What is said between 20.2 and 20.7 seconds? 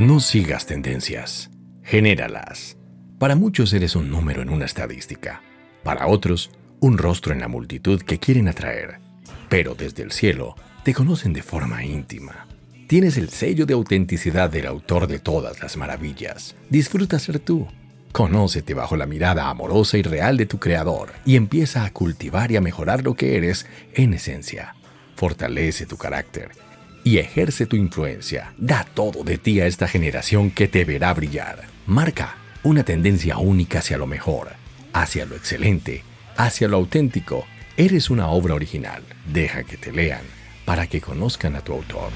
de tu